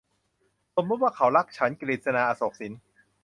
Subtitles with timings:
[0.75, 2.73] สมมติว่าเขารักฉัน- กฤษณา อโศกสิน